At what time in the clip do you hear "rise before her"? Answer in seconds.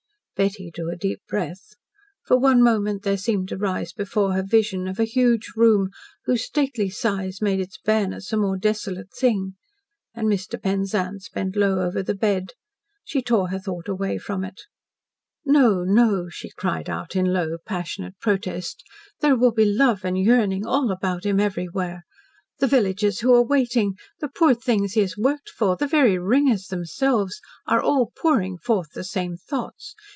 3.59-4.41